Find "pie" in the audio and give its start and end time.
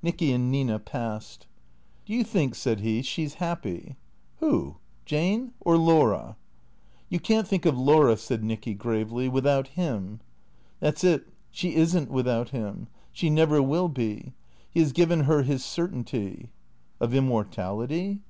14.72-14.78